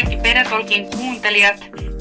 [0.00, 1.56] kaikki Pedetolkin kuuntelijat.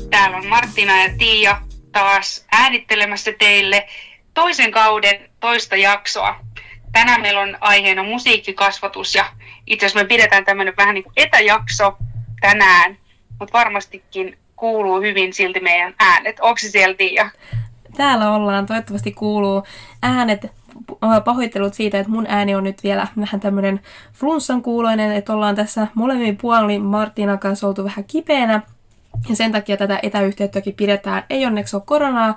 [0.10, 1.62] Täällä on Martina ja Tiia
[1.92, 3.88] taas äänittelemässä teille
[4.34, 6.36] toisen kauden toista jaksoa.
[6.92, 9.26] Tänään meillä on aiheena musiikkikasvatus ja
[9.68, 11.98] itse asiassa me pidetään tämmöinen vähän niin kuin etäjakso
[12.42, 12.98] tänään,
[13.40, 16.40] mutta varmastikin kuuluu hyvin silti meidän äänet.
[16.40, 17.30] Onko se siellä Tiia?
[17.98, 19.64] Täällä ollaan, toivottavasti kuuluu
[20.04, 20.59] äänet
[21.26, 23.80] pahoittelut siitä, että mun ääni on nyt vielä vähän tämmöinen
[24.14, 28.62] flunssan kuuloinen, että ollaan tässä molemmin puolin Martinan kanssa oltu vähän kipeänä.
[29.30, 31.24] Ja sen takia tätä etäyhteyttäkin pidetään.
[31.30, 32.36] Ei onneksi ole koronaa,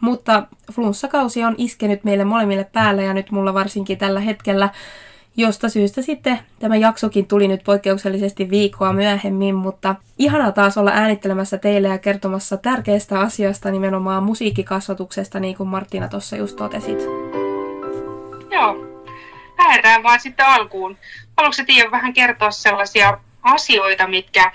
[0.00, 4.68] mutta flunssakausi on iskenyt meille molemmille päälle ja nyt mulla varsinkin tällä hetkellä
[5.36, 11.58] josta syystä sitten tämä jaksokin tuli nyt poikkeuksellisesti viikkoa myöhemmin, mutta ihanaa taas olla äänittelemässä
[11.58, 17.33] teille ja kertomassa tärkeästä asiasta, nimenomaan musiikkikasvatuksesta, niin kuin Martina tuossa just totesit.
[18.54, 18.76] Joo,
[19.58, 20.98] lähdetään vaan sitten alkuun.
[21.36, 24.52] Haluatko Tiia vähän kertoa sellaisia asioita, mitkä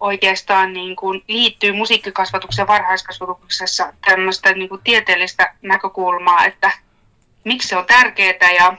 [0.00, 6.70] oikeastaan niin kuin liittyy musiikkikasvatukseen ja varhaiskasvatuksessa tämmöistä niin kuin tieteellistä näkökulmaa, että
[7.44, 8.76] miksi se on tärkeää ja,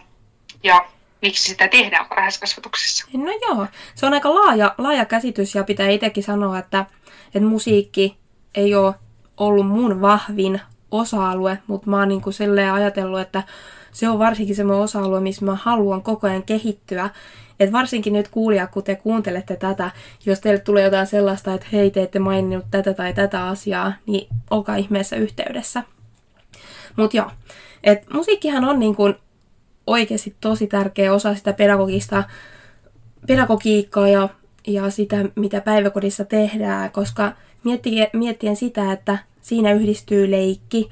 [0.63, 0.85] ja
[1.21, 3.07] miksi sitä tehdään varhaiskasvatuksessa?
[3.13, 6.85] No joo, se on aika laaja, laaja käsitys ja pitää itsekin sanoa, että,
[7.25, 8.17] että musiikki
[8.55, 8.95] ei ole
[9.37, 12.33] ollut mun vahvin osa-alue, mutta mä oon niin kuin
[12.73, 13.43] ajatellut, että
[13.91, 17.09] se on varsinkin semmoinen osa-alue, missä mä haluan koko ajan kehittyä.
[17.59, 19.91] Et varsinkin nyt kuulia, kun te kuuntelette tätä,
[20.25, 24.27] jos teille tulee jotain sellaista, että hei, te ette maininnut tätä tai tätä asiaa, niin
[24.51, 25.83] olkaa ihmeessä yhteydessä.
[26.97, 27.31] Mutta joo,
[27.83, 29.15] et musiikkihan on niin kuin
[29.87, 32.23] oikeasti tosi tärkeä osa sitä pedagogista,
[33.27, 34.29] pedagogiikkaa ja,
[34.67, 37.31] ja sitä, mitä päiväkodissa tehdään, koska
[37.63, 40.89] miettien, miettien sitä, että siinä yhdistyy leikki,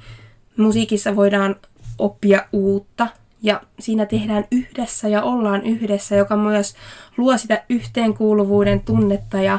[0.56, 1.56] musiikissa voidaan
[1.98, 3.08] oppia uutta
[3.42, 6.74] ja siinä tehdään yhdessä ja ollaan yhdessä, joka myös
[7.16, 9.58] luo sitä yhteenkuuluvuuden tunnetta ja,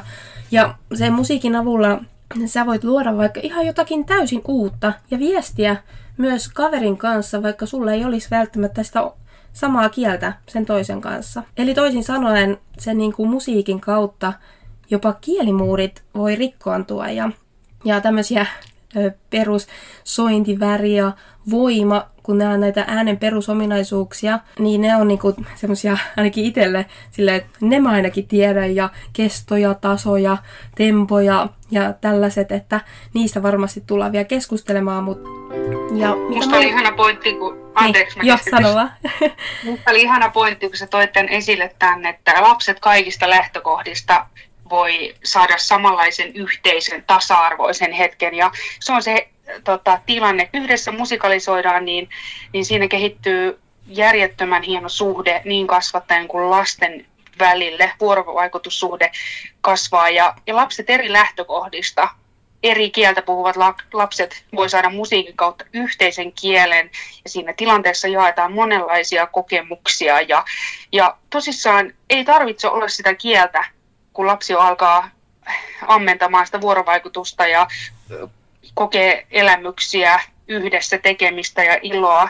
[0.51, 1.99] ja sen musiikin avulla
[2.45, 5.75] sä voit luoda vaikka ihan jotakin täysin uutta ja viestiä
[6.17, 9.11] myös kaverin kanssa, vaikka sulla ei olisi välttämättä sitä
[9.53, 11.43] samaa kieltä sen toisen kanssa.
[11.57, 14.33] Eli toisin sanoen sen niin kuin musiikin kautta
[14.89, 17.31] jopa kielimuurit voi rikkoontua ja,
[17.85, 18.45] ja tämmöisiä
[19.29, 19.67] perus
[20.03, 21.11] sointiväriä,
[21.51, 27.57] voima, kun nämä näitä äänen perusominaisuuksia, niin ne on niinku semmoisia ainakin itselle silleen, että
[27.61, 30.37] ne mä ainakin tiedän ja kestoja, tasoja,
[30.75, 32.81] tempoja ja tällaiset, että
[33.13, 35.29] niistä varmasti tullaan vielä keskustelemaan, mutta
[35.95, 36.57] ja Musta mä...
[36.57, 37.53] oli ihana pointti, kun...
[37.53, 38.91] Niin, Anteeksi, niin, sano vaan.
[39.65, 44.25] Musta oli ihana pointti, kun sä toit tämän esille tänne, että lapset kaikista lähtökohdista
[44.69, 48.33] voi saada samanlaisen yhteisen tasa-arvoisen hetken.
[48.33, 49.27] Ja se on se
[49.63, 52.09] tota, tilanne, yhdessä musikalisoidaan, niin,
[52.53, 57.05] niin siinä kehittyy järjettömän hieno suhde niin kasvattajan kuin lasten
[57.39, 59.11] välille, vuorovaikutussuhde
[59.61, 62.09] kasvaa ja, ja lapset eri lähtökohdista,
[62.63, 63.55] eri kieltä puhuvat
[63.93, 66.89] lapset voi saada musiikin kautta yhteisen kielen.
[67.23, 70.21] Ja siinä tilanteessa jaetaan monenlaisia kokemuksia.
[70.21, 70.45] Ja,
[70.91, 73.65] ja tosissaan ei tarvitse olla sitä kieltä,
[74.17, 75.09] kun lapsi alkaa
[75.87, 77.67] ammentamaan sitä vuorovaikutusta ja
[78.73, 82.29] kokee elämyksiä yhdessä tekemistä ja iloa,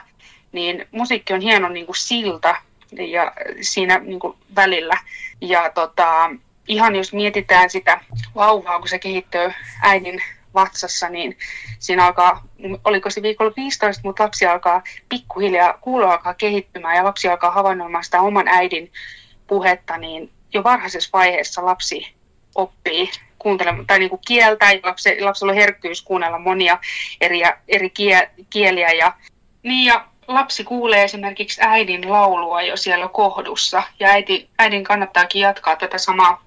[0.52, 2.56] niin musiikki on hieno niin kuin silta
[2.92, 3.32] ja
[3.62, 4.98] siinä niin kuin välillä.
[5.42, 6.30] Ja tota,
[6.68, 8.02] ihan jos mietitään sitä
[8.36, 10.24] vauvaa, kun se kehittyy äidin
[10.54, 11.38] vatsassa, niin
[11.80, 12.44] siinä alkaa,
[12.84, 18.04] oliko se viikolla 15, mutta lapsi alkaa pikkuhiljaa, kuulo alkaa kehittymään ja lapsi alkaa havainnoimaan
[18.04, 18.92] sitä oman äidin
[19.48, 22.14] puhetta, niin jo varhaisessa vaiheessa lapsi
[22.56, 26.78] oppii kuuntelemaan tai niin kuin kieltä, ja lapsi, lapsella on herkkyys kuunnella monia
[27.22, 28.92] eri, eri kie, kieliä.
[28.92, 29.14] Ja,
[29.64, 35.76] niin ja lapsi kuulee esimerkiksi äidin laulua jo siellä kohdussa, ja äiti, äidin kannattaakin jatkaa
[35.76, 36.44] tätä samaa,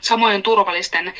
[0.00, 1.12] samojen turvallisten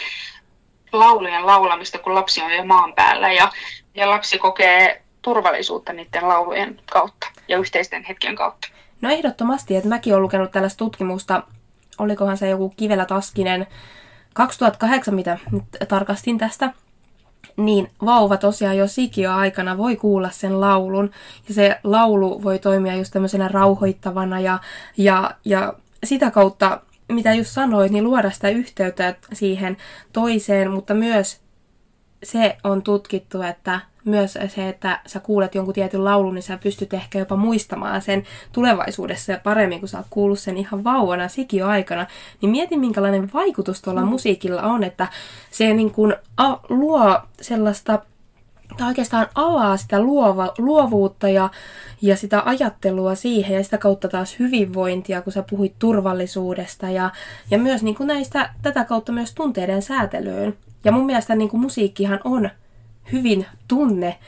[0.93, 3.53] laulujen laulamista, kun lapsi on jo maan päällä, ja,
[3.95, 8.69] ja lapsi kokee turvallisuutta niiden laulujen kautta ja yhteisten hetken kautta.
[9.01, 11.43] No ehdottomasti, että mäkin olen lukenut tällaista tutkimusta,
[11.99, 13.67] olikohan se joku Kivelä Taskinen,
[14.35, 16.73] 2008, mitä nyt tarkastin tästä,
[17.57, 21.11] niin vauva tosiaan jo sikio-aikana voi kuulla sen laulun.
[21.49, 24.59] Ja se laulu voi toimia just tämmöisenä rauhoittavana ja,
[24.97, 25.75] ja, ja
[26.05, 29.77] sitä kautta, mitä just sanoit, niin luoda sitä yhteyttä siihen
[30.13, 31.44] toiseen, mutta myös
[32.25, 36.95] se on tutkittu, että myös se, että sä kuulet jonkun tietyn laulun, niin sä pystyt
[36.95, 38.23] ehkä jopa muistamaan sen
[38.53, 42.07] tulevaisuudessa ja paremmin, kun sä oot kuullut sen ihan vauvana, sikioaikana.
[42.43, 44.09] Niin mieti, minkälainen vaikutus tuolla mm.
[44.09, 45.09] musiikilla on, että
[45.51, 47.99] se niin kuin a, luo sellaista
[48.77, 51.51] tämä oikeastaan avaa sitä luova, luovuutta ja,
[52.03, 57.11] ja sitä ajattelua siihen ja sitä kautta taas hyvinvointia, kun sä puhuit turvallisuudesta ja,
[57.51, 60.57] ja myös niin kuin näistä, tätä kautta myös tunteiden säätelyyn.
[60.85, 62.51] Ja mun mielestä niin kuin musiikkihan on
[63.13, 64.19] hyvin tunne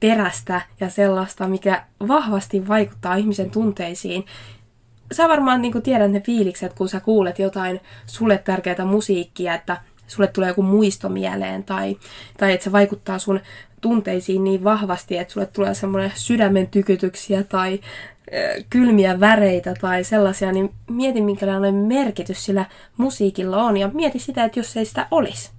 [0.00, 4.24] perästä ja sellaista, mikä vahvasti vaikuttaa ihmisen tunteisiin.
[5.12, 9.76] Sä varmaan niin kuin tiedät ne fiilikset, kun sä kuulet jotain sulle tärkeää musiikkia, että
[10.06, 11.96] sulle tulee joku muisto mieleen tai,
[12.38, 13.40] tai että se vaikuttaa sun
[13.80, 17.80] tunteisiin niin vahvasti, että sulle tulee semmoinen sydämen tykytyksiä tai
[18.70, 22.64] kylmiä väreitä tai sellaisia, niin mieti minkälainen merkitys sillä
[22.96, 25.50] musiikilla on ja mieti sitä, että jos ei sitä olisi.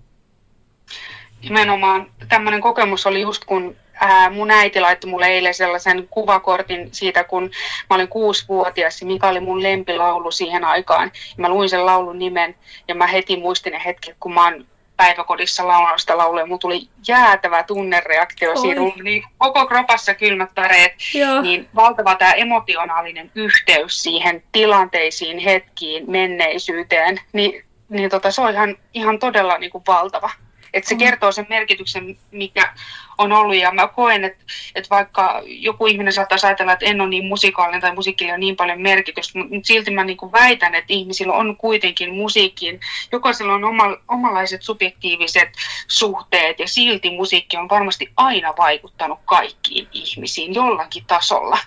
[1.41, 7.23] Nimenomaan tämmöinen kokemus oli just kun ää, mun äiti laittoi mulle eilen sellaisen kuvakortin siitä,
[7.23, 7.43] kun
[7.89, 11.11] mä olin kuusi-vuotias ja mikä oli mun lempilaulu siihen aikaan.
[11.15, 12.55] Ja mä luin sen laulun nimen
[12.87, 14.65] ja mä heti muistin ne hetket, kun mä oon
[14.97, 16.45] päiväkodissa laulanut sitä laulua.
[16.45, 18.57] Mulla tuli jäätävä tunnereaktio Oi.
[18.57, 20.93] siinä, niin koko kropassa kylmät väreet.
[21.13, 21.41] Joo.
[21.41, 28.75] Niin valtava tämä emotionaalinen yhteys siihen tilanteisiin, hetkiin, menneisyyteen, niin, niin tota, se on ihan,
[28.93, 30.29] ihan todella niin kuin valtava.
[30.73, 30.99] Että se mm.
[30.99, 32.73] kertoo sen merkityksen, mikä
[33.17, 33.55] on ollut.
[33.55, 34.43] Ja mä koen, että,
[34.75, 38.55] että vaikka joku ihminen saattaa ajatella, että en ole niin musikaalinen tai musiikilla on niin
[38.55, 42.79] paljon merkitystä, mutta silti mä niin kuin väitän, että ihmisillä on kuitenkin musiikkiin,
[43.11, 45.49] jokaisella on oma, omalaiset subjektiiviset
[45.87, 51.57] suhteet ja silti musiikki on varmasti aina vaikuttanut kaikkiin ihmisiin jollakin tasolla.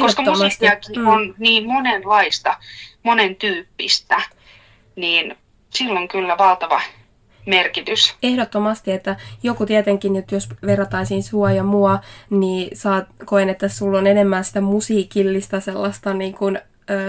[0.00, 1.08] Koska musiikkiakin mm.
[1.08, 2.56] on niin monenlaista,
[3.02, 4.22] monen tyyppistä,
[4.96, 5.36] niin
[5.70, 6.80] silloin kyllä valtava
[7.46, 8.14] merkitys.
[8.22, 12.00] Ehdottomasti, että joku tietenkin, että jos verrataan siinä sua ja mua,
[12.30, 16.58] niin saat, koen, että sulla on enemmän sitä musiikillista sellaista niin kuin,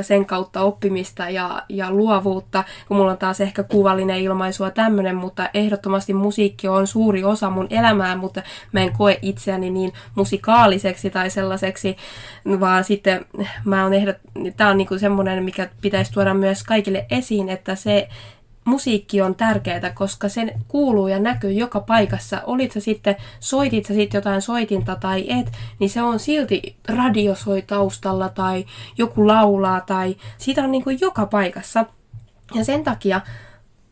[0.01, 5.15] sen kautta oppimista ja, ja luovuutta, kun mulla on taas ehkä kuvallinen ilmaisu ja tämmöinen,
[5.15, 8.41] mutta ehdottomasti musiikki on suuri osa mun elämää, mutta
[8.71, 11.97] mä en koe itseäni niin musikaaliseksi tai sellaiseksi,
[12.59, 13.25] vaan sitten
[13.65, 14.15] mä oon ehdot,
[14.57, 18.09] tää on niinku semmoinen, mikä pitäisi tuoda myös kaikille esiin, että se,
[18.65, 22.41] musiikki on tärkeää, koska sen kuuluu ja näkyy joka paikassa.
[22.45, 27.33] Olit sä sitten, soitit sä sitten jotain soitinta tai et, niin se on silti radio
[27.67, 28.65] taustalla tai
[28.97, 31.85] joku laulaa tai siitä on niin kuin joka paikassa.
[32.53, 33.21] Ja sen takia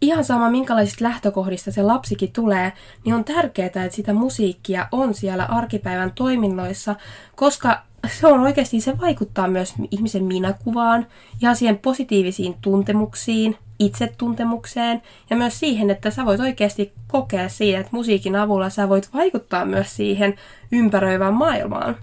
[0.02, 2.74] ihan sama minkälaisista lähtökohdista se lapsikin tulee,
[3.06, 6.96] niin on tärkeää, että sitä musiikkia on siellä arkipäivän toiminnoissa,
[7.36, 7.82] koska
[8.20, 11.08] se on oikeasti, se vaikuttaa myös ihmisen minäkuvaan
[11.42, 17.90] ja siihen positiivisiin tuntemuksiin, itsetuntemukseen ja myös siihen, että sä voit oikeasti kokea siitä, että
[17.92, 20.36] musiikin avulla sä voit vaikuttaa myös siihen
[20.72, 21.98] ympäröivään maailmaan.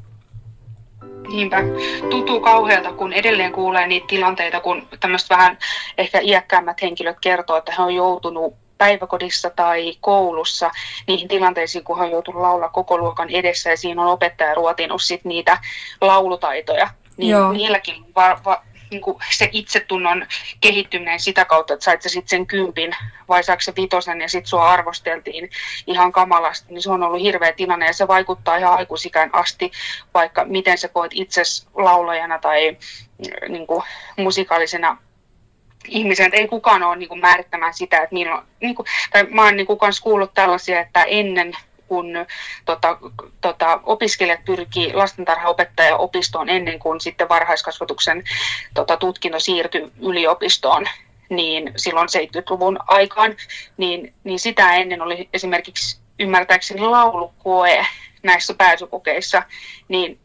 [1.28, 1.62] Niinpä.
[2.10, 5.58] Tuntuu kauhealta, kun edelleen kuulee niitä tilanteita, kun tämmöistä vähän
[5.98, 10.70] ehkä iäkkäämmät henkilöt kertoo, että he on joutunut päiväkodissa tai koulussa
[11.06, 15.02] niihin tilanteisiin, kun he on joutunut laulaa koko luokan edessä ja siinä on opettaja ruotinut
[15.02, 15.58] sit niitä
[16.00, 16.90] laulutaitoja.
[17.16, 17.52] Niin Joo.
[17.52, 20.26] niilläkin va- va- niin kuin se itsetunnon
[20.60, 22.92] kehittyminen sitä kautta, että sait sä sitten sen kympin
[23.28, 25.50] vai saako se vitosen ja sitten sua arvosteltiin
[25.86, 29.70] ihan kamalasti, niin se on ollut hirveä tilanne ja se vaikuttaa ihan aikuisikään asti,
[30.14, 33.82] vaikka miten sä koet itses laulajana tai mm, niin kuin,
[34.16, 34.96] musikaalisena
[35.88, 39.56] ihmisen, ei kukaan ole niin kuin, määrittämään sitä, että milloin, niin kuin, tai mä oon
[39.56, 41.52] niin kuin, kuullut tällaisia, että ennen
[41.88, 42.06] kun
[42.64, 42.98] tota,
[43.40, 48.24] tota, opiskelijat pyrkii lastentarhaopettaja opistoon ennen kuin sitten varhaiskasvatuksen
[48.74, 50.86] tota, tutkinto siirtyi yliopistoon,
[51.28, 53.36] niin silloin 70-luvun aikaan,
[53.76, 57.86] niin, niin sitä ennen oli esimerkiksi ymmärtääkseni laulukoe
[58.22, 59.42] näissä pääsykokeissa,
[59.88, 60.18] niin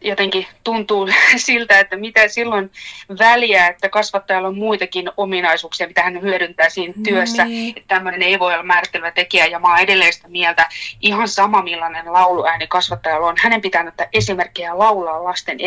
[0.00, 2.70] jotenkin tuntuu siltä, että mitä silloin
[3.18, 7.44] väliä, että kasvattajalla on muitakin ominaisuuksia, mitä hän hyödyntää siinä no työssä.
[7.44, 7.74] Niin.
[7.76, 10.68] Että tämmöinen ei voi olla määrittelevä tekijä ja mä oon edelleen sitä mieltä,
[11.00, 13.34] ihan sama millainen lauluääni kasvattajalla on.
[13.38, 15.58] Hänen pitää näyttää esimerkkejä laulaa lasten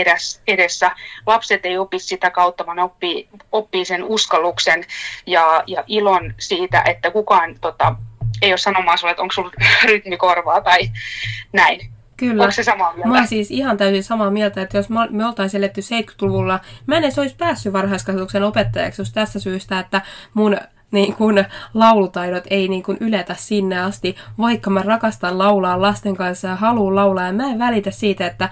[0.47, 0.91] edessä.
[1.27, 4.83] Lapset ei opi sitä kautta, vaan oppii, oppii sen uskalluksen
[5.25, 7.95] ja, ja ilon siitä, että kukaan tota,
[8.41, 9.51] ei ole sanomaan sulle, että onko sulla
[9.89, 10.79] rytmikorvaa tai
[11.53, 12.43] näin Kyllä.
[12.43, 13.09] Onko se samaa mieltä?
[13.09, 17.03] Mä oon siis ihan täysin samaa mieltä, että jos me oltaisiin eletty 70-luvulla, mä en
[17.03, 20.01] edes olisi päässyt varhaiskasvatuksen opettajaksi just tässä syystä, että
[20.33, 20.57] mun
[20.91, 26.47] niin kun, laulutaidot ei niin kun, yletä sinne asti, vaikka mä rakastan laulaa lasten kanssa
[26.47, 27.25] ja haluan laulaa.
[27.25, 28.49] Ja mä en välitä siitä, että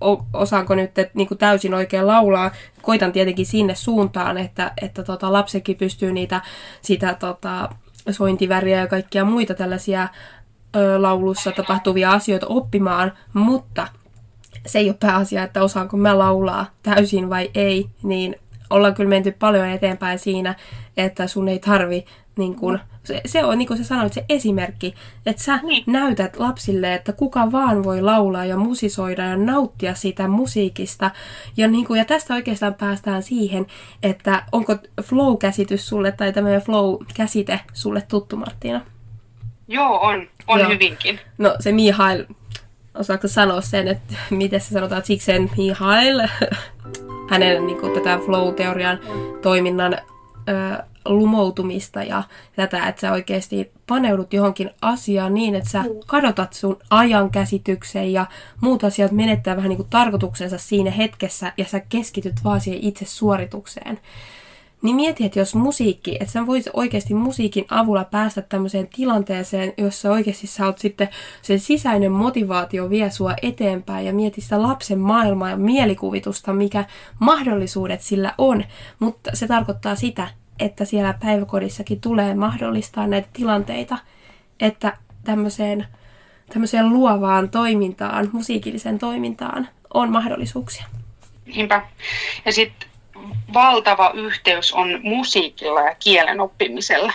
[0.00, 2.50] o- osaanko nyt et, niin täysin oikein laulaa.
[2.82, 6.40] Koitan tietenkin sinne suuntaan, että, että tota, lapsekin pystyy niitä
[6.82, 7.68] sitä tota,
[8.10, 10.08] sointiväriä ja kaikkia muita tällaisia
[10.98, 13.88] laulussa tapahtuvia asioita oppimaan, mutta
[14.66, 18.36] se ei ole pääasia, että osaanko mä laulaa täysin vai ei, niin
[18.70, 20.54] ollaan kyllä menty paljon eteenpäin siinä,
[20.96, 22.04] että sun ei tarvi
[22.36, 24.94] niin kun, se, se on niin kuin sä sanoit, se esimerkki,
[25.26, 25.84] että sä Niin.
[25.86, 31.10] näytät lapsille, että kuka vaan voi laulaa ja musisoida ja nauttia siitä musiikista.
[31.56, 33.66] Ja, niin kuin, ja tästä oikeastaan päästään siihen,
[34.02, 38.80] että onko flow-käsitys sulle tai tämmöinen flow-käsite sulle tuttu, Martina?
[39.68, 40.26] Joo, on.
[40.50, 40.70] On Joo.
[40.70, 41.20] hyvinkin.
[41.38, 42.24] No se Mihail,
[42.94, 46.28] osaatko sanoa sen, että miten se sanotaan, että siksi Mihail,
[47.30, 48.98] hänen niin kuin, tätä flow-teorian
[49.42, 49.94] toiminnan
[50.48, 52.22] ö, lumoutumista ja
[52.56, 58.26] tätä, että sä oikeasti paneudut johonkin asiaan niin, että sä kadotat sun ajan käsityksen ja
[58.60, 63.04] muut asiat menettää vähän niin kuin tarkoituksensa siinä hetkessä ja sä keskityt vaan siihen itse
[63.04, 63.98] suoritukseen.
[64.82, 70.10] Niin mieti, että jos musiikki, että sä voisit oikeasti musiikin avulla päästä tämmöiseen tilanteeseen, jossa
[70.10, 71.08] oikeasti sä oot sitten,
[71.42, 76.84] sen sisäinen motivaatio vie sua eteenpäin ja mieti sitä lapsen maailmaa ja mielikuvitusta, mikä
[77.18, 78.64] mahdollisuudet sillä on.
[78.98, 83.98] Mutta se tarkoittaa sitä, että siellä päiväkodissakin tulee mahdollistaa näitä tilanteita,
[84.60, 85.86] että tämmöiseen,
[86.52, 90.84] tämmöiseen luovaan toimintaan, musiikilliseen toimintaan on mahdollisuuksia.
[91.46, 91.82] Niinpä.
[92.44, 92.89] Ja sitten
[93.54, 97.12] valtava yhteys on musiikilla ja kielen oppimisella.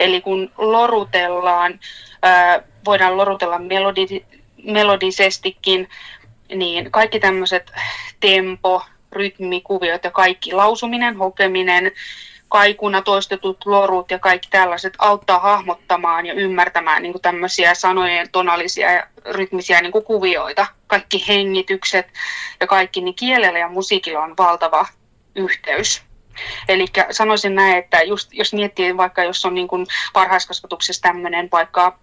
[0.00, 1.80] Eli kun lorutellaan,
[2.84, 4.24] voidaan lorutella melodi,
[4.62, 5.88] melodisestikin,
[6.54, 7.72] niin kaikki tämmöiset
[8.20, 11.92] tempo, rytmikuviot ja kaikki lausuminen, hokeminen,
[12.48, 19.06] kaikuna toistetut lorut ja kaikki tällaiset auttaa hahmottamaan ja ymmärtämään niin tämmöisiä sanojen tonaalisia ja
[19.24, 20.66] rytmisiä niin kuvioita.
[20.86, 22.06] Kaikki hengitykset
[22.60, 24.86] ja kaikki, niin kielellä ja musiikilla on valtava
[25.36, 26.02] yhteys.
[26.68, 31.98] Eli sanoisin näin, että just, jos miettii vaikka, jos on niin kuin varhaiskasvatuksessa tämmöinen vaikka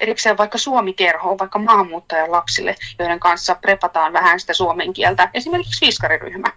[0.00, 6.52] erikseen vaikka suomikerho, vaikka maahanmuuttajalapsille, joiden kanssa prepataan vähän sitä suomen kieltä, esimerkiksi viiskariryhmä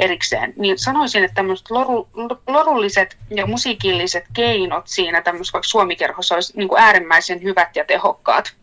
[0.00, 2.08] erikseen, niin sanoisin, että tämmöiset loru,
[2.46, 8.59] lorulliset ja musiikilliset keinot siinä tämmöisessä vaikka suomikerhossa olisi niin kuin äärimmäisen hyvät ja tehokkaat.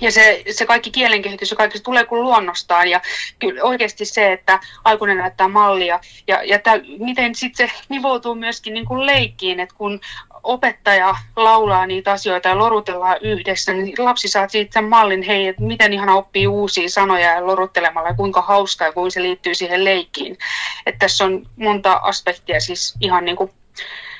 [0.00, 3.00] Ja se, se kaikki kielenkehitys ja kaikki se tulee kuin luonnostaan ja
[3.38, 8.74] kyllä oikeasti se, että aikuinen näyttää mallia ja, ja täl, miten sitten se nivoutuu myöskin
[8.74, 10.00] niin kuin leikkiin, että kun
[10.42, 15.62] opettaja laulaa niitä asioita ja lorutellaan yhdessä, niin lapsi saa siitä sen mallin, hei, että
[15.62, 19.84] miten ihana oppii uusia sanoja ja loruttelemalla ja kuinka hauskaa ja kuinka se liittyy siihen
[19.84, 20.38] leikkiin.
[20.86, 23.50] Että tässä on monta aspektia siis ihan niin kuin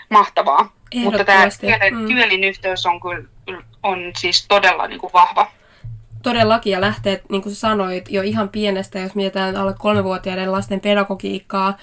[0.09, 0.73] mahtavaa.
[0.95, 2.07] Mutta tämä kielen, Mm.
[2.07, 3.36] kielin yhteys on kyllä
[3.83, 5.51] on siis todella niin kuin vahva.
[6.23, 11.77] todellakin ja lähtee, niin kuin sanoit, jo ihan pienestä, jos mietitään alle kolmevuotiaiden lasten pedagogiikkaa,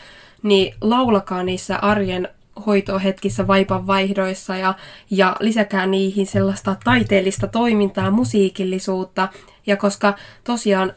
[0.44, 2.30] niin laulakaa niissä arjen
[2.66, 4.74] hoitohetkissä vaipan vaihdoissa ja,
[5.10, 9.28] ja lisäkää niihin sellaista taiteellista toimintaa, musiikillisuutta.
[9.68, 10.94] Ja koska tosiaan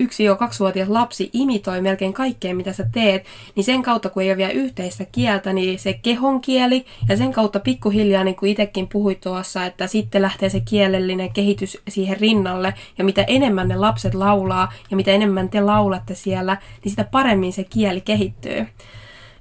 [0.00, 4.30] yksi jo kaksivuotias lapsi imitoi melkein kaikkea, mitä sä teet, niin sen kautta, kun ei
[4.30, 8.88] ole vielä yhteistä kieltä, niin se kehon kieli, ja sen kautta pikkuhiljaa, niin kuin itsekin
[8.88, 14.14] puhuit tuossa, että sitten lähtee se kielellinen kehitys siihen rinnalle, ja mitä enemmän ne lapset
[14.14, 18.66] laulaa, ja mitä enemmän te laulatte siellä, niin sitä paremmin se kieli kehittyy.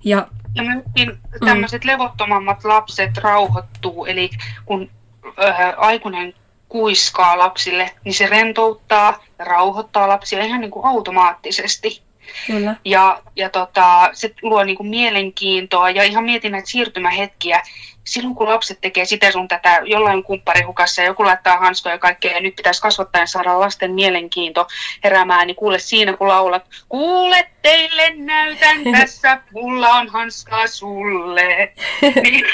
[0.04, 4.30] Ja Ja myöskin tämmöiset levottomammat lapset rauhoittuu, eli
[4.66, 4.90] kun
[5.44, 6.34] äh, aikuinen
[6.76, 12.02] kuiskaa lapsille, niin se rentouttaa ja rauhoittaa lapsia ihan niin kuin automaattisesti.
[12.48, 17.62] kyllä, Ja, ja tota, se luo niin kuin mielenkiintoa ja ihan mietin näitä siirtymähetkiä.
[18.04, 22.32] Silloin kun lapset tekee sitä sun tätä jollain kumpparihukassa ja joku laittaa hanskoja ja kaikkea
[22.32, 24.68] ja nyt pitäisi kasvattajan saada lasten mielenkiinto
[25.04, 31.74] heräämään, niin kuule siinä kun laulat, kuule teille näytän tässä, mulla on hanskaa sulle.
[32.24, 32.46] niin,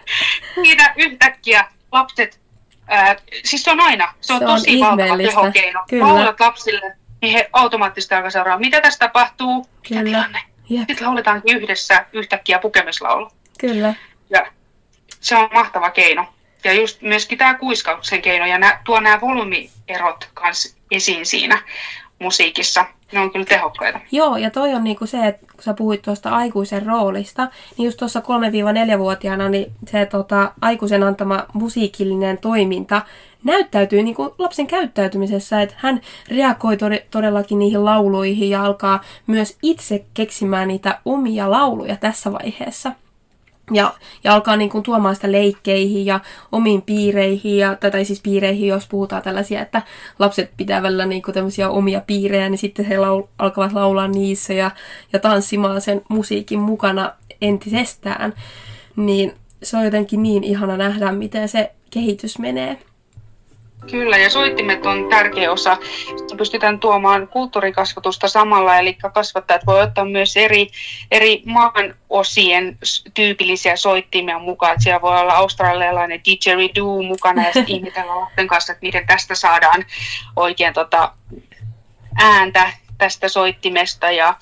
[0.54, 2.43] siinä yhtäkkiä lapset,
[2.86, 5.40] ää, siis se on aina, se on, Se on tosi valtava ihmeellistä.
[5.40, 5.80] tehokeino.
[5.90, 6.06] Kyllä.
[6.08, 10.02] Laulat lapsille, niin he automaattisesti alkaa seuraa, mitä tässä tapahtuu, Kyllä.
[10.02, 10.40] tilanne.
[10.70, 10.88] Jep.
[10.88, 13.30] Sitten lauletaankin yhdessä yhtäkkiä pukemislaulu.
[13.58, 13.94] kyllä.
[14.30, 14.46] Ja
[15.20, 16.34] se on mahtava keino.
[16.64, 21.62] Ja just myöskin tämä kuiskauksen keino ja nää, tuo nämä volyymierot kanssa esiin siinä
[22.18, 22.86] musiikissa.
[23.14, 24.00] Ne on kyllä tehokkaita.
[24.12, 27.98] Joo, ja toi on niinku se, että kun sä puhuit tuosta aikuisen roolista, niin just
[27.98, 33.02] tuossa 3-4-vuotiaana niin se tota, aikuisen antama musiikillinen toiminta
[33.44, 40.04] näyttäytyy niinku lapsen käyttäytymisessä, että hän reagoi tode- todellakin niihin lauluihin ja alkaa myös itse
[40.14, 42.92] keksimään niitä omia lauluja tässä vaiheessa.
[43.72, 43.94] Ja,
[44.24, 46.20] ja alkaa niin kuin tuomaan sitä leikkeihin ja
[46.52, 49.82] omiin piireihin, ja, tai, siis piireihin, jos puhutaan tällaisia, että
[50.18, 54.52] lapset pitää välillä niin kuin tämmöisiä omia piirejä, niin sitten he laul, alkavat laulaa niissä
[54.54, 54.70] ja,
[55.12, 58.32] ja tanssimaan sen musiikin mukana entisestään.
[58.96, 62.78] Niin se on jotenkin niin ihana nähdä, miten se kehitys menee.
[63.90, 65.76] Kyllä, ja soittimet on tärkeä osa.
[66.16, 70.68] Sitten pystytään tuomaan kulttuurikasvatusta samalla, eli kasvattajat voi ottaa myös eri,
[71.10, 72.78] eri maan osien
[73.14, 74.80] tyypillisiä soittimia mukaan.
[74.80, 79.84] Siellä voi olla australialainen didgeridoo mukana ja sitten ihmetellä lasten kanssa, että miten tästä saadaan
[80.36, 81.12] oikein tota
[82.22, 84.10] ääntä tästä soittimesta.
[84.10, 84.36] Ja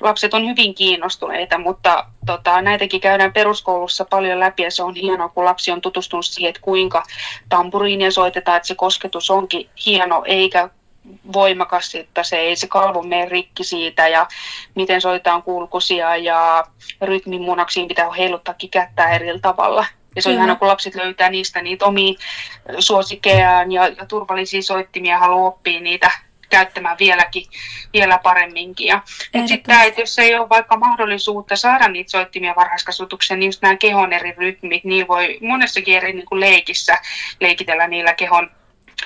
[0.00, 5.28] lapset on hyvin kiinnostuneita, mutta tota, näitäkin käydään peruskoulussa paljon läpi ja se on hienoa,
[5.28, 7.02] kun lapsi on tutustunut siihen, että kuinka
[7.48, 10.68] tampuriinia soitetaan, että se kosketus onkin hieno eikä
[11.32, 14.26] voimakas, että se ei se kalvo mene rikki siitä ja
[14.74, 16.64] miten soitetaan kulkusia ja
[17.02, 19.86] rytmin munaksiin pitää heiluttaa kättä eri tavalla.
[20.16, 22.14] Ja se on hienoa, kun lapset löytää niistä niitä omia
[22.78, 26.10] suosikkejaan ja, ja turvallisia soittimia haluaa oppia niitä
[26.50, 27.46] käyttämään vieläkin,
[27.92, 28.86] vielä paremminkin.
[28.86, 29.02] Ja
[29.46, 34.12] sitten, että jos ei ole vaikka mahdollisuutta saada niitä soittimia varhaiskasvatukseen, niin just nämä kehon
[34.12, 36.98] eri rytmit, niin voi monessakin eri niin kuin leikissä
[37.40, 38.50] leikitellä niillä kehon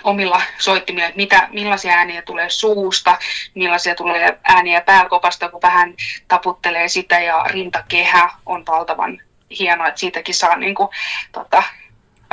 [0.04, 3.18] omilla soittimilla, että mitä, millaisia ääniä tulee suusta,
[3.54, 5.94] millaisia tulee ääniä pääkopasta, kun vähän
[6.28, 9.20] taputtelee sitä ja rintakehä on valtavan
[9.58, 10.88] hienoa, että siitäkin saa niin kuin,
[11.32, 11.62] tota,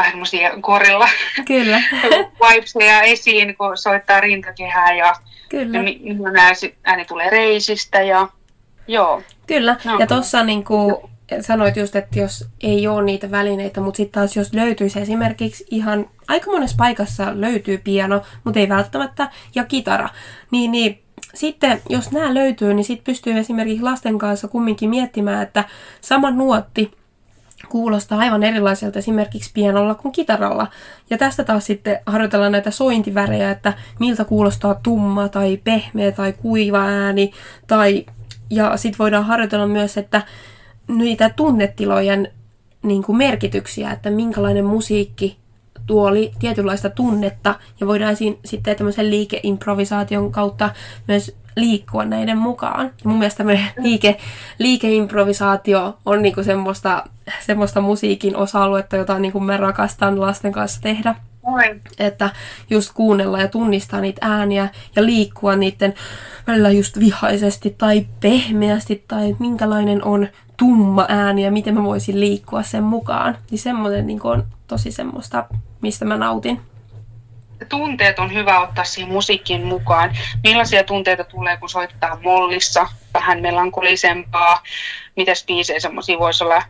[0.02, 1.08] vähän semmoisia korilla
[1.46, 1.82] Kyllä.
[2.50, 5.14] vibeseja esiin, kun soittaa rintakehää ja,
[5.50, 5.78] Kyllä.
[5.78, 8.28] ja millainen ääni tulee reisistä ja
[8.88, 9.22] joo.
[9.48, 10.00] Kyllä, no.
[10.00, 10.96] ja tuossa niin kuin
[11.42, 16.10] sanoit just, että jos ei ole niitä välineitä, mutta sitten taas jos löytyisi esimerkiksi ihan
[16.28, 20.10] aika monessa paikassa löytyy piano, mutta ei välttämättä, ja kitara,
[20.52, 21.02] niin, niin
[21.34, 25.64] sitten jos nämä löytyy, niin sitten pystyy esimerkiksi lasten kanssa kumminkin miettimään, että
[26.02, 26.92] sama nuotti
[27.70, 30.68] kuulostaa aivan erilaiselta esimerkiksi pianolla kuin kitaralla.
[31.10, 36.86] Ja tästä taas sitten harjoitellaan näitä sointivärejä, että miltä kuulostaa tumma tai pehmeä tai kuiva
[36.86, 37.32] ääni.
[37.68, 38.06] Tai,
[38.50, 40.22] ja sitten voidaan harjoitella myös, että
[40.88, 42.28] niitä tunnetilojen
[42.84, 45.38] niin kuin merkityksiä, että minkälainen musiikki
[45.86, 50.70] tuoli tietynlaista tunnetta ja voidaan siinä sitten tämmöisen liikeimprovisaation kautta
[51.08, 52.86] myös liikkua näiden mukaan.
[52.86, 54.18] Ja mun mielestä tämmöinen liike,
[54.60, 57.04] liikeimprovisaatio on niinku semmoista,
[57.46, 61.16] semmoista musiikin osa-aluetta, jota niinku mä rakastan lasten kanssa tehdä.
[61.46, 61.82] Moi.
[62.00, 62.30] Että
[62.70, 65.94] just kuunnella ja tunnistaa niitä ääniä ja liikkua niiden
[66.48, 72.64] välillä just vihaisesti tai pehmeästi tai minkälainen on tumma ääni ja miten mä voisin liikkua
[72.64, 73.38] sen mukaan.
[73.52, 75.46] Niin semmoinen niin on tosi semmoista,
[75.82, 76.62] mistä mä nautin
[77.66, 80.18] tunteet on hyvä ottaa siihen musiikkiin mukaan.
[80.44, 84.64] Millaisia tunteita tulee, kun soittaa mollissa, vähän melankolisempaa,
[85.16, 86.64] mitä biisejä semmoisia voisi olla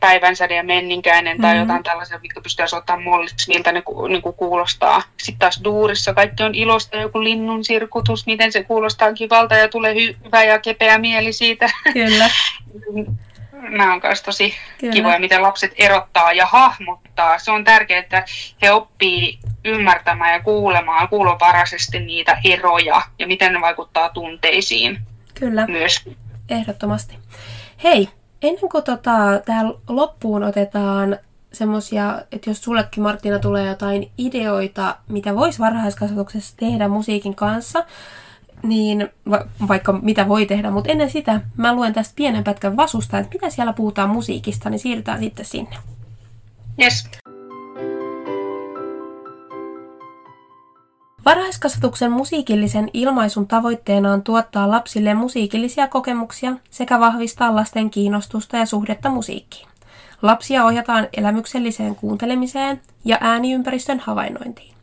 [0.00, 1.68] päivänsäde ja menninkäinen tai mm-hmm.
[1.68, 5.02] jotain tällaisia, mitkä pystyy soittamaan molliksi, miltä ne niin kuin kuulostaa.
[5.22, 9.94] Sitten taas duurissa kaikki on ilosta, joku linnun sirkutus, miten se kuulostaa kivalta ja tulee
[10.24, 11.70] hyvä ja kepeä mieli siitä.
[11.92, 12.30] Kyllä.
[13.62, 14.92] nämä on myös tosi Kyllä.
[14.92, 17.38] kivoja, miten lapset erottaa ja hahmottaa.
[17.38, 18.24] Se on tärkeää, että
[18.62, 24.98] he oppii ymmärtämään ja kuulemaan kuulovaraisesti niitä eroja ja miten ne vaikuttaa tunteisiin.
[25.40, 25.66] Kyllä.
[25.66, 26.08] Myös.
[26.48, 27.18] Ehdottomasti.
[27.84, 28.08] Hei,
[28.42, 31.18] ennen kuin tota, tähän loppuun otetaan
[31.52, 37.84] semmoisia, että jos sullekin Martina tulee jotain ideoita, mitä voisi varhaiskasvatuksessa tehdä musiikin kanssa,
[38.62, 43.18] niin va- vaikka mitä voi tehdä, mutta ennen sitä mä luen tästä pienen pätkän vasusta,
[43.18, 45.76] että mitä siellä puhutaan musiikista, niin siirrytään sitten sinne.
[46.82, 47.08] Yes.
[51.24, 59.10] Varhaiskasvatuksen musiikillisen ilmaisun tavoitteena on tuottaa lapsille musiikillisia kokemuksia sekä vahvistaa lasten kiinnostusta ja suhdetta
[59.10, 59.68] musiikkiin.
[60.22, 64.74] Lapsia ohjataan elämykselliseen kuuntelemiseen ja ääniympäristön havainnointiin.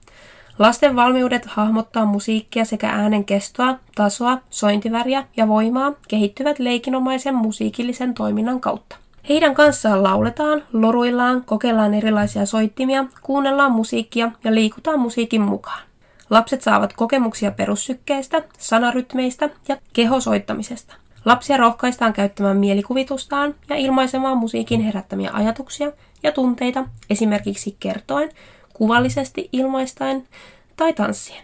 [0.60, 8.60] Lasten valmiudet hahmottaa musiikkia sekä äänen kestoa, tasoa, sointiväriä ja voimaa kehittyvät leikinomaisen musiikillisen toiminnan
[8.60, 8.96] kautta.
[9.30, 15.80] Heidän kanssaan lauletaan, loruillaan, kokeillaan erilaisia soittimia, kuunnellaan musiikkia ja liikutaan musiikin mukaan.
[16.30, 20.96] Lapset saavat kokemuksia perussykkeistä, sanarytmeistä ja kehosoittamisesta.
[21.26, 25.92] Lapsia rohkaistaan käyttämään mielikuvitustaan ja ilmaisemaan musiikin herättämiä ajatuksia
[26.24, 28.30] ja tunteita, esimerkiksi kertoen,
[28.78, 30.28] kuvallisesti ilmaistain
[30.76, 31.44] tai tanssien.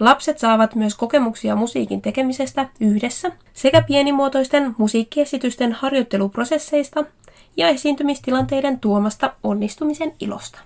[0.00, 7.04] Lapset saavat myös kokemuksia musiikin tekemisestä yhdessä sekä pienimuotoisten musiikkiesitysten harjoitteluprosesseista
[7.56, 10.58] ja esiintymistilanteiden tuomasta onnistumisen ilosta.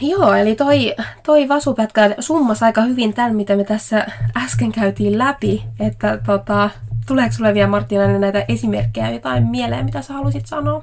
[0.00, 5.64] Joo, eli toi, toi vasupätkä summas aika hyvin tämän, mitä me tässä äsken käytiin läpi.
[5.80, 6.70] Että tota,
[7.06, 10.82] tuleeko sulle vielä Martina näitä esimerkkejä jotain mieleen, mitä sä haluaisit sanoa?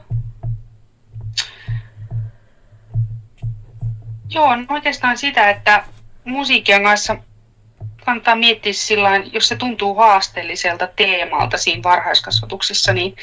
[4.34, 5.84] Joo, no oikeastaan sitä, että
[6.26, 7.18] musiikin kanssa
[8.06, 13.16] kannattaa miettiä sillä jos se tuntuu haasteelliselta teemalta siinä varhaiskasvatuksessa, niin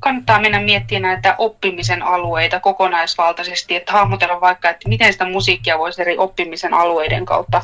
[0.00, 6.02] kannattaa mennä miettimään näitä oppimisen alueita kokonaisvaltaisesti, että hahmotella vaikka, että miten sitä musiikkia voisi
[6.02, 7.62] eri oppimisen alueiden kautta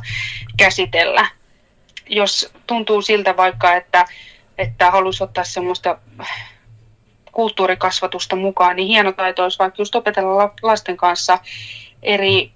[0.57, 1.29] käsitellä.
[2.09, 4.05] Jos tuntuu siltä vaikka, että,
[4.59, 5.99] että haluaisi ottaa semmoista
[7.33, 11.39] kulttuurikasvatusta mukaan, niin hieno taito olisi vaikka just opetella lasten kanssa
[12.03, 12.53] eri,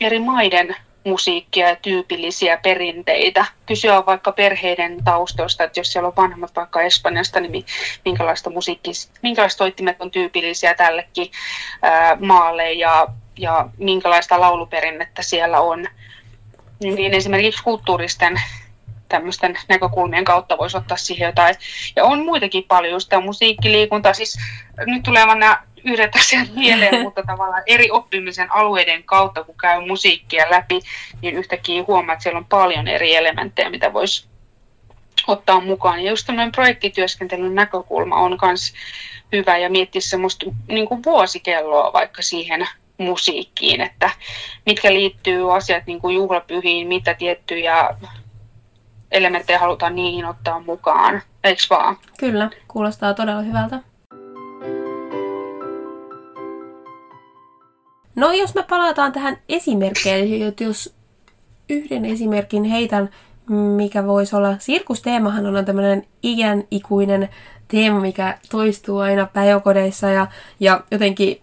[0.00, 3.46] eri maiden musiikkia ja tyypillisiä perinteitä.
[3.66, 7.64] Kysyä vaikka perheiden taustoista, että jos siellä on vanhemmat vaikka Espanjasta, niin
[8.04, 11.30] minkälaista musiikkia, minkälaiset soittimet on tyypillisiä tällekin
[11.82, 13.06] ää, maalle ja,
[13.38, 15.86] ja minkälaista lauluperinnettä siellä on.
[16.80, 18.40] Niin esimerkiksi kulttuuristen
[19.08, 21.54] tämmöisten näkökulmien kautta voisi ottaa siihen jotain.
[21.96, 24.38] Ja on muitakin paljon, just tämä musiikkiliikunta, siis
[24.86, 30.50] nyt tulee nämä yhdet asiat mieleen, mutta tavallaan eri oppimisen alueiden kautta, kun käy musiikkia
[30.50, 30.80] läpi,
[31.22, 34.28] niin yhtäkkiä huomaa, että siellä on paljon eri elementtejä, mitä voisi
[35.26, 36.04] ottaa mukaan.
[36.04, 38.72] Ja just tämmöinen projektityöskentelyn näkökulma on myös
[39.32, 44.10] hyvä ja miettiä semmoista niin kuin vuosikelloa vaikka siihen musiikkiin, että
[44.66, 47.96] mitkä liittyy asiat niin kuin juhlapyhiin, mitä tiettyjä
[49.10, 51.96] elementtejä halutaan niihin ottaa mukaan, eikö vaan?
[52.18, 53.80] Kyllä, kuulostaa todella hyvältä.
[58.18, 60.94] No jos me palataan tähän esimerkkeihin, että jos
[61.68, 63.10] yhden esimerkin heitän,
[63.76, 67.28] mikä voisi olla, sirkusteemahan on tämmöinen iän ikuinen
[67.68, 70.26] teema, mikä toistuu aina päiväkodeissa ja,
[70.60, 71.40] ja jotenkin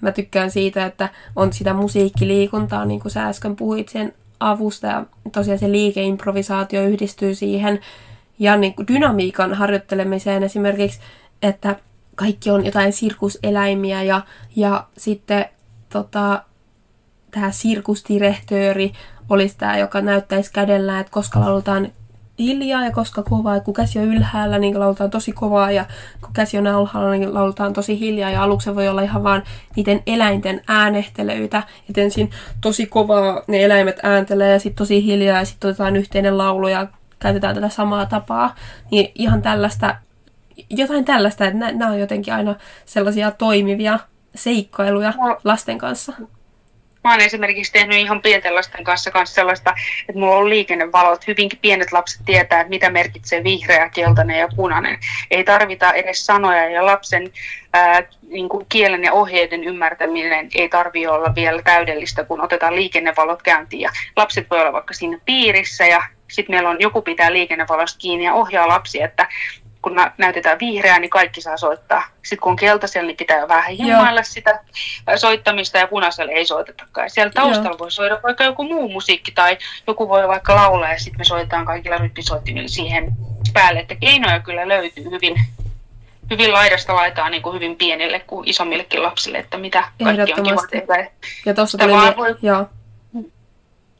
[0.00, 4.86] mä tykkään siitä, että on sitä musiikkiliikuntaa, niin kuin sä äsken puhuit sen avusta.
[4.86, 7.80] Ja tosiaan se liikeimprovisaatio yhdistyy siihen
[8.38, 11.00] ja niin kuin dynamiikan harjoittelemiseen esimerkiksi,
[11.42, 11.76] että
[12.14, 14.20] kaikki on jotain sirkuseläimiä ja,
[14.56, 15.44] ja sitten
[16.02, 16.42] tota,
[17.30, 18.92] tämä sirkusdirehtööri
[19.28, 21.88] olisi tämä, joka näyttäisi kädellä, että koska lauletaan
[22.38, 25.84] hiljaa ja koska kovaa, että kun käsi on ylhäällä, niin lauletaan tosi kovaa ja
[26.20, 28.30] kun käsi on alhaalla, niin lauletaan tosi hiljaa.
[28.30, 29.42] Ja aluksi voi olla ihan vaan
[29.76, 32.30] niiden eläinten äänehtelyitä, että ensin
[32.60, 36.86] tosi kovaa ne eläimet ääntelee ja sitten tosi hiljaa ja sitten otetaan yhteinen laulu ja
[37.18, 38.54] käytetään tätä samaa tapaa,
[38.90, 39.96] niin ihan tällaista,
[40.70, 42.54] jotain tällaista, että nämä on jotenkin aina
[42.84, 43.98] sellaisia toimivia
[44.36, 45.12] seikkailuja
[45.44, 46.12] lasten kanssa?
[47.06, 49.74] Mä oon esimerkiksi tehnyt ihan pienten lasten kanssa, kanssa sellaista,
[50.08, 51.26] että mulla on liikennevalot.
[51.26, 54.98] Hyvinkin pienet lapset tietää, että mitä merkitsee vihreä, keltainen ja punainen.
[55.30, 57.30] Ei tarvita edes sanoja ja lapsen
[57.72, 63.42] ää, niin kuin kielen ja ohjeiden ymmärtäminen ei tarvi olla vielä täydellistä, kun otetaan liikennevalot
[63.42, 63.80] käyntiin.
[63.80, 68.24] Ja lapset voi olla vaikka siinä piirissä ja sitten meillä on joku pitää liikennevalosta kiinni
[68.24, 69.28] ja ohjaa lapsi, että
[69.82, 72.02] kun näytetään vihreää, niin kaikki saa soittaa.
[72.22, 74.60] Sitten kun on keltaisella, niin pitää vähän himmailla sitä
[75.16, 77.10] soittamista ja punaisella ei soitetakaan.
[77.10, 77.78] Siellä taustalla Joo.
[77.78, 81.66] voi soida vaikka joku muu musiikki tai joku voi vaikka laulaa ja sitten me soitetaan
[81.66, 83.12] kaikilla rytmisoittimilla siihen
[83.52, 83.80] päälle.
[83.80, 85.40] Että keinoja kyllä löytyy hyvin,
[86.30, 90.66] hyvin laidasta laitaa niin kuin hyvin pienille kuin isommillekin lapsille, että mitä kaikki on kiva
[90.70, 91.10] tehdä.
[91.46, 92.34] Ja tuossa tuli, mie- voi...
[92.42, 92.66] Joo.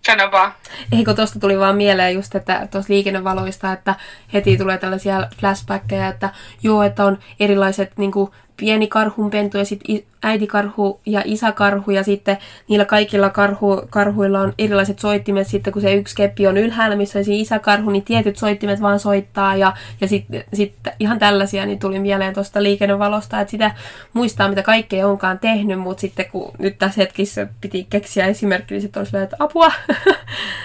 [0.07, 0.53] Sano.
[0.92, 3.95] Eikö tuosta tuli vaan mieleen just, että tuossa liikennevaloista, että
[4.33, 6.31] heti tulee tällaisia flashbackkejä, että
[6.62, 12.38] joo, että on erilaiset niin kuin, pieni karhunpentu ja sitten äitikarhu ja isäkarhu ja sitten
[12.69, 17.19] niillä kaikilla karhu, karhuilla on erilaiset soittimet sitten kun se yksi keppi on ylhäällä, missä
[17.19, 21.99] on isäkarhu, niin tietyt soittimet vaan soittaa ja, ja sitten sit ihan tällaisia niin tuli
[21.99, 23.75] mieleen tuosta liikennevalosta, että sitä
[24.12, 28.83] muistaa mitä kaikkea onkaan tehnyt, mutta sitten kun nyt tässä hetkissä piti keksiä esimerkki, niin
[28.83, 29.73] sitten olisi että apua.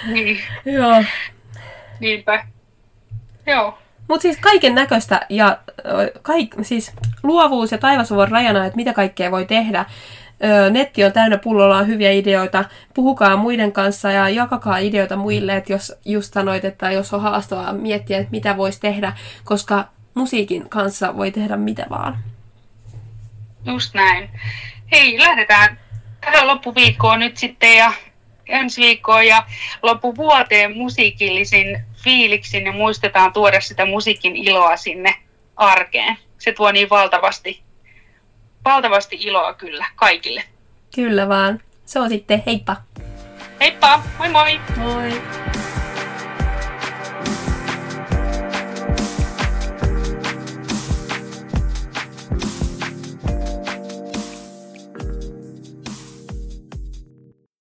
[0.08, 0.38] Niin.
[0.78, 1.04] Joo.
[2.00, 2.46] Niinpä.
[3.48, 3.81] Joo.
[4.12, 5.58] Mutta siis kaiken näköistä ja
[6.22, 6.94] kaik, siis
[7.24, 9.86] luovuus ja taivas on rajana, että mitä kaikkea voi tehdä.
[10.72, 12.66] Netti on täynnä pullollaan hyviä ideoita.
[12.94, 17.74] Puhukaa muiden kanssa ja jakakaa ideoita muille, että jos just sanoit, että jos on haastavaa
[17.74, 22.18] miettiä, että mitä voisi tehdä, koska musiikin kanssa voi tehdä mitä vaan.
[23.66, 24.30] Just näin.
[24.92, 25.80] Hei, lähdetään
[26.22, 27.94] tähän loppuviikkoon nyt sitten ja
[28.48, 29.46] ensi viikkoon ja
[29.82, 35.16] loppuvuoteen musiikillisin fiiliksin ja muistetaan tuoda sitä musiikin iloa sinne
[35.56, 36.18] arkeen.
[36.38, 37.64] Se tuo niin valtavasti,
[38.66, 40.44] valtavasti iloa kyllä kaikille.
[40.96, 41.62] Kyllä vaan.
[41.86, 42.76] Se on sitten heippa.
[43.60, 44.60] Heippa, moi moi!
[44.78, 45.22] Moi!